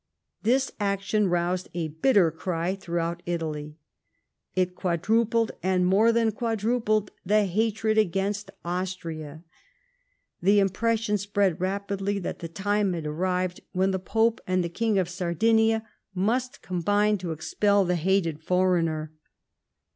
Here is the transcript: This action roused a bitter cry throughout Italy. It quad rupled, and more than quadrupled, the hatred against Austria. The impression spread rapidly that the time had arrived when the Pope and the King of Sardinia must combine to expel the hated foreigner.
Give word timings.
This 0.41 0.71
action 0.79 1.27
roused 1.27 1.69
a 1.75 1.89
bitter 1.89 2.31
cry 2.31 2.73
throughout 2.73 3.21
Italy. 3.27 3.77
It 4.55 4.73
quad 4.73 5.07
rupled, 5.07 5.51
and 5.61 5.85
more 5.85 6.11
than 6.11 6.31
quadrupled, 6.31 7.11
the 7.23 7.45
hatred 7.45 7.99
against 7.99 8.49
Austria. 8.65 9.43
The 10.41 10.57
impression 10.57 11.19
spread 11.19 11.61
rapidly 11.61 12.17
that 12.17 12.39
the 12.39 12.47
time 12.47 12.93
had 12.93 13.05
arrived 13.05 13.61
when 13.73 13.91
the 13.91 13.99
Pope 13.99 14.41
and 14.47 14.63
the 14.63 14.69
King 14.69 14.97
of 14.97 15.07
Sardinia 15.07 15.87
must 16.15 16.63
combine 16.63 17.19
to 17.19 17.31
expel 17.31 17.85
the 17.85 17.93
hated 17.95 18.41
foreigner. 18.41 19.11